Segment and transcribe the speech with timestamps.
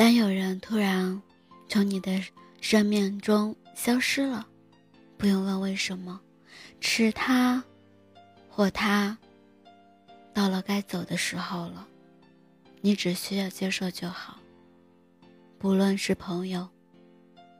[0.00, 1.20] 当有人突然
[1.68, 2.10] 从你的
[2.62, 4.46] 生命中消失了，
[5.18, 6.18] 不用问为什么，
[6.80, 7.62] 是他
[8.48, 9.18] 或他
[10.32, 11.86] 到了该走的时候了，
[12.80, 14.38] 你只需要接受就好。
[15.58, 16.66] 不论是朋友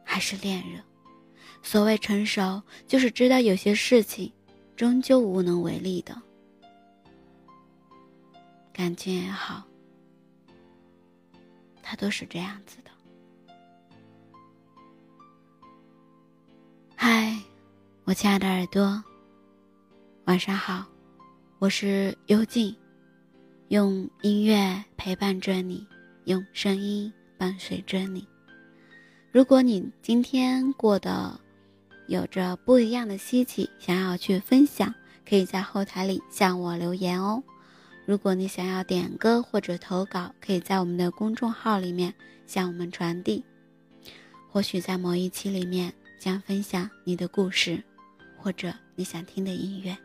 [0.02, 0.82] 还是恋人，
[1.62, 4.32] 所谓成熟，就是知道有些事情
[4.74, 6.16] 终究无能为力的。
[8.72, 9.62] 感情也好。
[11.90, 12.90] 他都是这样子的。
[16.94, 17.36] 嗨，
[18.04, 19.02] 我亲爱的耳朵，
[20.26, 20.86] 晚上好，
[21.58, 22.76] 我是幽静，
[23.70, 25.84] 用音乐陪伴着你，
[26.26, 28.24] 用声音伴随着你。
[29.32, 31.40] 如果你今天过得
[32.06, 34.94] 有着不一样的稀奇，想要去分享，
[35.28, 37.42] 可以在后台里向我留言哦。
[38.10, 42.12] 如果你想要点歌或者投稿，可以在我们的公众号里面
[42.44, 43.44] 向我们传递。
[44.50, 47.80] 或许在某一期里面将分享你的故事，
[48.36, 49.96] 或者你想听的音乐。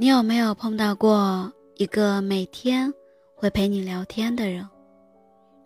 [0.00, 2.94] 你有没有碰到过一个每天
[3.34, 4.64] 会陪你聊天的人？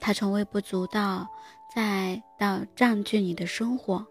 [0.01, 1.29] 他从微不足道，
[1.77, 4.07] 再到占据你的生活，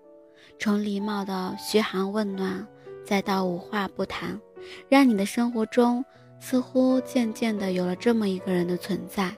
[0.60, 2.68] 从礼貌的嘘寒问暖，
[3.04, 4.40] 再到无话不谈，
[4.88, 6.06] 让你的生活中
[6.40, 9.36] 似乎渐渐的有了这么一个人的存在，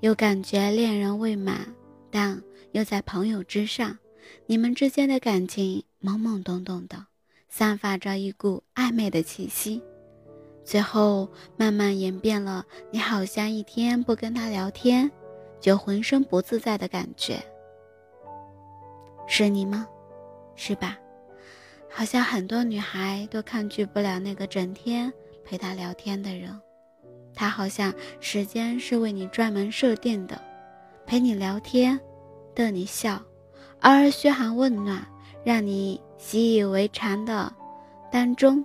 [0.00, 1.74] 又感觉恋人未满，
[2.10, 2.38] 但
[2.72, 3.96] 又在朋友之上，
[4.44, 7.06] 你们之间的感情懵懵懂懂的，
[7.48, 9.80] 散发着一股暧昧的气息。
[10.64, 15.10] 最后慢慢演变了，你好像一天不跟他聊天，
[15.60, 17.42] 就浑身不自在的感觉，
[19.26, 19.86] 是你吗？
[20.54, 20.98] 是吧？
[21.90, 25.12] 好像很多女孩都抗拒不了那个整天
[25.44, 26.58] 陪她聊天的人，
[27.34, 30.40] 他好像时间是为你专门设定的，
[31.04, 31.98] 陪你聊天，
[32.54, 33.20] 逗你笑，
[33.82, 35.06] 偶尔嘘寒问暖，
[35.44, 37.52] 让你习以为常的
[38.10, 38.64] 当中。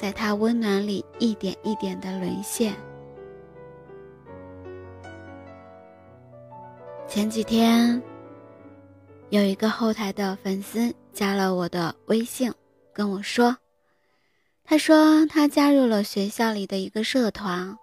[0.00, 2.74] 在他温暖里一点一点的沦陷。
[7.06, 8.02] 前几天，
[9.28, 12.50] 有一个后台的粉丝加了我的微信，
[12.94, 13.54] 跟我说，
[14.64, 17.76] 他说他加入了学校里的一个社团，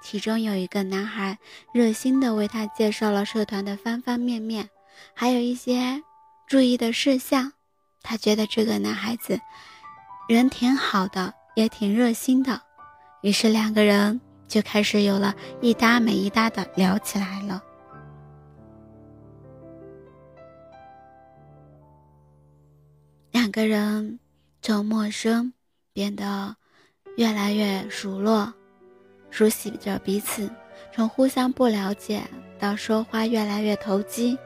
[0.00, 1.36] 其中有一个男孩
[1.72, 4.70] 热心的为他介绍了社团的方方面面，
[5.12, 6.00] 还有一些
[6.46, 7.52] 注意的事项。
[8.00, 9.40] 他觉得这个男孩子
[10.28, 11.34] 人挺好的。
[11.54, 12.60] 也挺热心的，
[13.22, 17.62] 于是两个人就开始有了一搭没一搭的聊起来了。
[23.30, 24.18] 两个人
[24.62, 25.52] 从陌生
[25.92, 26.54] 变得
[27.16, 28.52] 越来越熟络，
[29.30, 30.50] 熟悉着彼此，
[30.92, 32.22] 从互相不了解
[32.58, 34.36] 到说话越来越投机。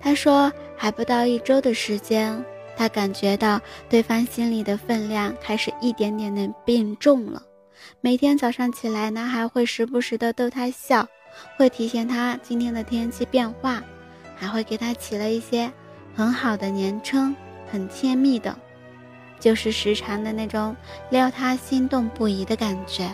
[0.00, 2.44] 他说，还不到一周的时间。
[2.76, 7.42] 他感觉到对方心里的分量开始一点点的变重了。
[8.00, 11.06] 每天早上起来，男孩会时不时的逗他笑，
[11.56, 13.82] 会提醒他今天的天气变化，
[14.36, 15.70] 还会给他起了一些
[16.14, 17.34] 很好的年称，
[17.70, 18.56] 很亲密的，
[19.38, 20.74] 就是时常的那种
[21.10, 23.10] 撩他心动不已的感觉。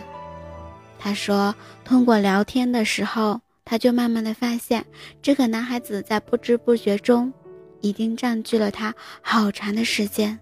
[0.97, 4.85] 他说，通过聊天的时候，他就慢慢的发现，
[5.21, 7.33] 这个男孩子在不知不觉中。
[7.81, 10.39] 已经占据了他好长的时间。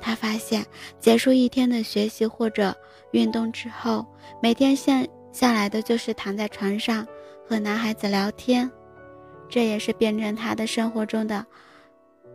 [0.00, 0.64] 他发现，
[1.00, 2.74] 结束一天的学习或者
[3.12, 4.06] 运动之后，
[4.42, 7.06] 每天下下来的就是躺在床上
[7.48, 8.70] 和男孩子聊天，
[9.48, 11.44] 这也是变成他的生活中的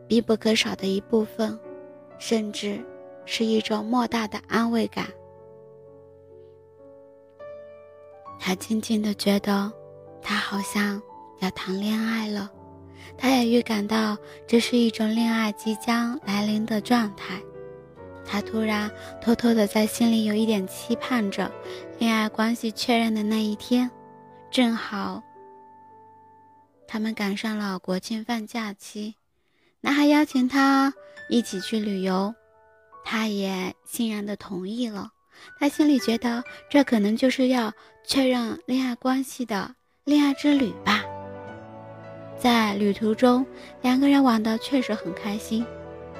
[0.08, 1.58] 必不可少的一部分，
[2.20, 2.84] 甚至
[3.26, 5.08] 是一种莫大的安慰感。
[8.40, 9.72] 他静静的觉得，
[10.22, 11.02] 他好像
[11.40, 12.52] 要谈恋爱了。
[13.18, 14.18] 他也预感到
[14.48, 17.42] 这是一种恋爱即将来临的状态，
[18.26, 18.90] 他突然
[19.22, 21.52] 偷偷的在心里有一点期盼着
[22.00, 23.90] 恋爱关系确认的那一天，
[24.52, 25.22] 正好
[26.88, 29.16] 他们赶上了国庆放假期，
[29.82, 30.94] 男孩邀请他
[31.30, 32.34] 一起去旅游，
[33.04, 35.12] 他也欣然的同意了。
[35.60, 37.74] 他心里觉得这可能就是要
[38.06, 41.04] 确认恋爱关系的恋爱之旅吧。
[42.40, 43.46] 在旅途中，
[43.82, 45.66] 两个人玩的确实很开心。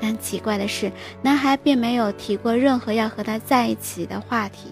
[0.02, 4.70] 但奇怪的是，男孩并没有提过任何要和她在一起的话题。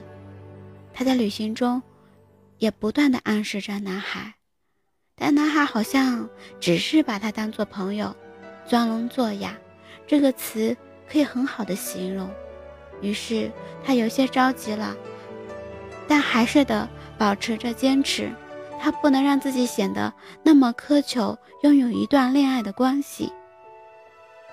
[0.94, 1.82] 他在旅行中，
[2.58, 4.36] 也不断的暗示着男孩，
[5.16, 6.30] 但男孩好像
[6.60, 8.14] 只是把他当做朋友，
[8.68, 9.58] 装聋作哑，
[10.06, 10.76] 这个词
[11.10, 12.30] 可以很好的形容。
[13.02, 13.50] 于是
[13.84, 14.96] 他有些着急了，
[16.08, 18.30] 但还是得保持着坚持。
[18.82, 20.12] 他不能让自己显得
[20.42, 23.32] 那么苛求拥有一段恋爱的关系。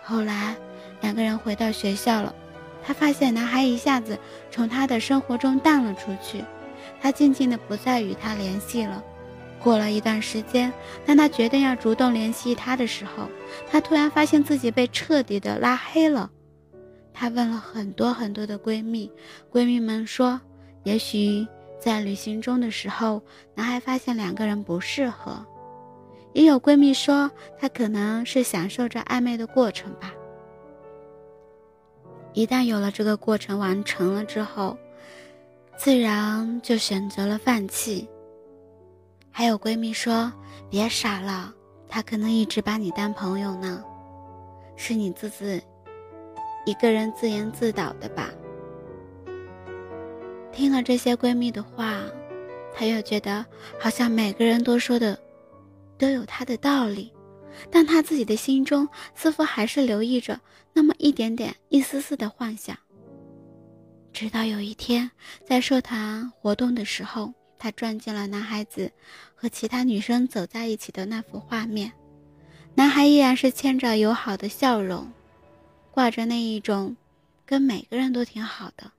[0.02, 0.54] 后来。
[1.00, 2.34] 两个人回到学校了，
[2.82, 4.18] 他发现男孩一下子
[4.50, 6.44] 从他的生活中淡了出去，
[7.00, 9.00] 他静静的不再与他联系了。
[9.62, 10.72] 过了一段时间，
[11.06, 13.28] 当他决定要主动联系他的时候，
[13.70, 16.28] 他突然发现自己被彻底的拉黑了。
[17.14, 19.08] 他问了很多很多的闺蜜，
[19.52, 20.40] 闺蜜们说，
[20.82, 21.46] 也许
[21.80, 23.22] 在旅行中的时候，
[23.54, 25.44] 男孩发现两个人不适合；
[26.32, 30.12] 也有闺蜜说，他可能是享受着暧昧的过程吧。
[32.34, 34.76] 一旦有了这个过程完成了之后，
[35.76, 38.08] 自然就选择了放弃。
[39.30, 40.32] 还有闺蜜说
[40.68, 41.54] ：“别傻了，
[41.88, 43.82] 他可能一直把你当朋友呢，
[44.74, 45.62] 是你自己
[46.66, 48.30] 一个人自言自导的吧？”
[50.58, 52.02] 听了这些闺蜜的话，
[52.74, 53.46] 她又觉得
[53.78, 55.16] 好像每个人都说的
[55.96, 57.12] 都有他的道理。
[57.70, 60.40] 但他自己的心中似乎还是留意着
[60.72, 62.76] 那么一点点、一丝丝的幻想。
[64.12, 65.08] 直到有一天，
[65.46, 68.90] 在社团活动的时候，他撞见了男孩子
[69.36, 71.92] 和其他女生走在一起的那幅画面。
[72.74, 75.08] 男孩依然是牵着友好的笑容，
[75.92, 76.96] 挂着那一种
[77.46, 78.90] 跟每个人都挺好的，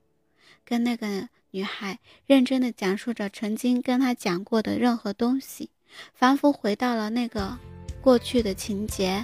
[0.64, 5.70] 跟那个女孩认真的讲述着曾经跟他讲过的任何东西，
[6.14, 7.58] 仿佛回到了那个。
[8.02, 9.22] 过去的情节，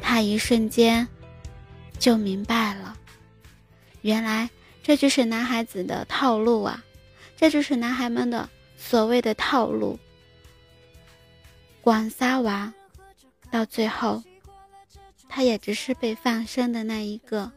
[0.00, 1.06] 他一瞬间
[1.98, 2.96] 就明白了，
[4.00, 4.48] 原来
[4.82, 6.82] 这就是男孩子的套路啊！
[7.36, 9.98] 这就是男孩们的所谓的套路。
[11.82, 12.72] 广撒完，
[13.50, 14.22] 到最后，
[15.28, 17.52] 他也只是被放生的那一个。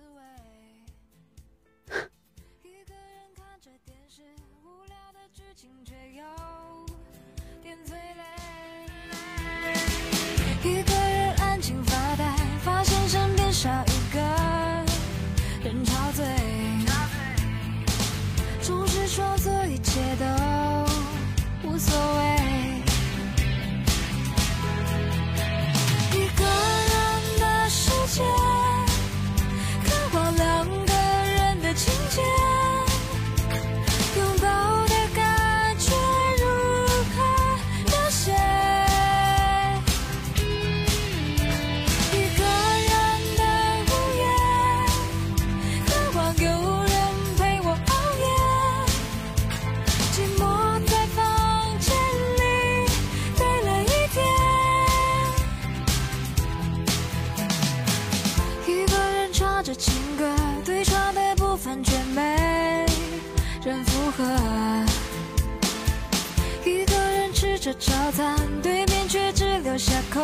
[66.65, 70.21] 一个人吃着早餐对面却只留下空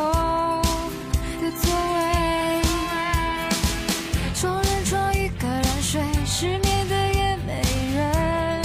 [1.41, 2.61] 的座位，
[4.33, 7.61] 双人床一个人睡，失眠的也没
[7.95, 8.61] 人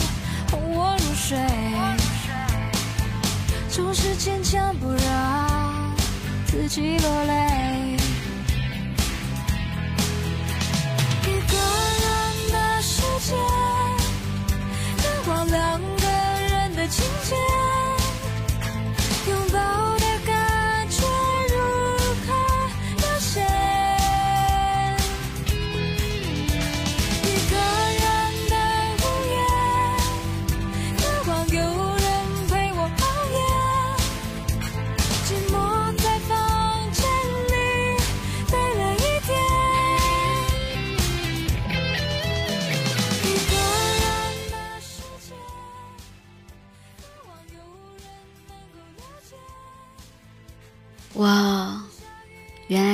[0.51, 1.39] 哄我入睡，
[3.69, 5.95] 总是坚强不让
[6.47, 7.50] 自己落泪。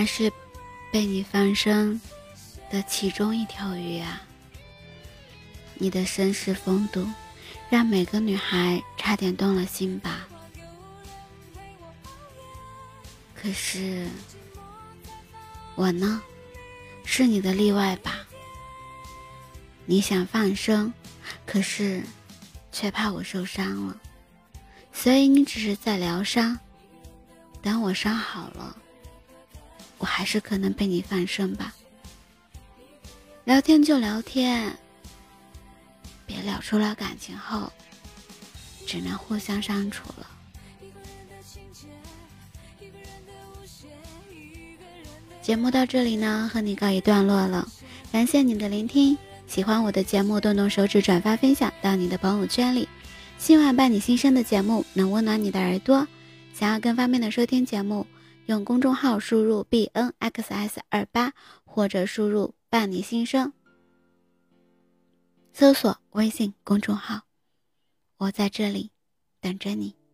[0.06, 0.32] 是
[0.92, 2.00] 被你放生
[2.70, 4.22] 的其中一条鱼啊！
[5.74, 7.06] 你的绅士风度，
[7.68, 10.26] 让每个女孩差点动了心吧。
[13.34, 14.06] 可是
[15.74, 16.22] 我呢，
[17.04, 18.26] 是你的例外吧？
[19.84, 20.92] 你想放生，
[21.44, 22.02] 可是
[22.72, 24.00] 却怕我受伤了，
[24.92, 26.58] 所以你只是在疗伤。
[27.62, 28.76] 等我伤好了，
[29.98, 31.74] 我还是可能被你翻身吧。
[33.44, 34.76] 聊天就聊天，
[36.26, 37.72] 别聊出了感情后，
[38.86, 40.26] 只能互相删除了。
[45.40, 47.68] 节目到这里呢，和你告一段落了。
[48.10, 52.88] 感谢你的聆听，喜欢我的节目，动动手指转发分享到你的朋友圈里。
[53.38, 56.06] 今晚伴你心声的节目能温暖你的耳朵。
[56.52, 58.04] 想要更方便的收听节目，
[58.46, 61.34] 用公众号输入 b n x s 二八，
[61.64, 63.52] 或者输入伴你心声，
[65.52, 67.22] 搜索微信公众号，
[68.18, 68.92] 我在这里
[69.40, 70.05] 等着你。